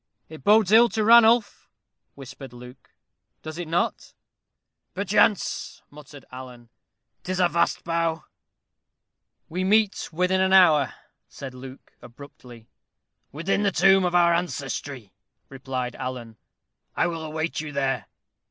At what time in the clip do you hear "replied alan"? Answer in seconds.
15.49-16.37